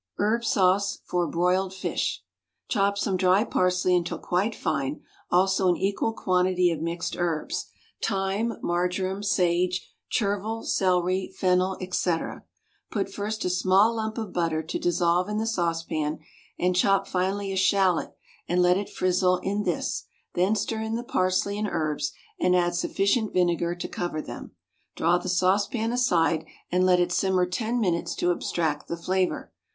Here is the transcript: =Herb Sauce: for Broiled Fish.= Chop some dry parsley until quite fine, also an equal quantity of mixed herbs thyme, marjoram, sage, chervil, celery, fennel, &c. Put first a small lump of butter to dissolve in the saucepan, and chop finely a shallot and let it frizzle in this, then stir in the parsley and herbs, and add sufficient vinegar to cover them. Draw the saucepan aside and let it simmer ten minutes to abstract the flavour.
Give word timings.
=Herb 0.17 0.43
Sauce: 0.43 0.97
for 1.05 1.27
Broiled 1.27 1.75
Fish.= 1.75 2.23
Chop 2.67 2.97
some 2.97 3.17
dry 3.17 3.43
parsley 3.43 3.95
until 3.95 4.17
quite 4.17 4.55
fine, 4.55 5.01
also 5.29 5.69
an 5.69 5.77
equal 5.77 6.11
quantity 6.11 6.71
of 6.71 6.81
mixed 6.81 7.15
herbs 7.19 7.67
thyme, 8.01 8.53
marjoram, 8.63 9.21
sage, 9.21 9.93
chervil, 10.09 10.63
celery, 10.63 11.31
fennel, 11.37 11.77
&c. 11.91 12.17
Put 12.89 13.13
first 13.13 13.45
a 13.45 13.49
small 13.51 13.93
lump 13.93 14.17
of 14.17 14.33
butter 14.33 14.63
to 14.63 14.79
dissolve 14.79 15.29
in 15.29 15.37
the 15.37 15.45
saucepan, 15.45 16.17
and 16.57 16.75
chop 16.75 17.05
finely 17.07 17.51
a 17.51 17.55
shallot 17.55 18.11
and 18.47 18.59
let 18.59 18.77
it 18.77 18.89
frizzle 18.89 19.37
in 19.43 19.65
this, 19.65 20.05
then 20.33 20.55
stir 20.55 20.81
in 20.81 20.95
the 20.95 21.03
parsley 21.03 21.59
and 21.59 21.67
herbs, 21.69 22.11
and 22.39 22.55
add 22.55 22.73
sufficient 22.73 23.33
vinegar 23.33 23.75
to 23.75 23.87
cover 23.87 24.19
them. 24.19 24.53
Draw 24.95 25.19
the 25.19 25.29
saucepan 25.29 25.91
aside 25.91 26.45
and 26.71 26.87
let 26.87 26.99
it 26.99 27.11
simmer 27.11 27.45
ten 27.45 27.79
minutes 27.79 28.15
to 28.15 28.31
abstract 28.31 28.87
the 28.87 28.97
flavour. 28.97 29.51